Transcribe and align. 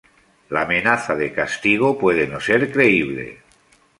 La 0.49 0.63
amenaza 0.63 1.15
de 1.15 1.31
castigo 1.31 1.99
puede 1.99 2.25
no 2.25 2.39
ser 2.39 2.71
creíble. 2.71 3.43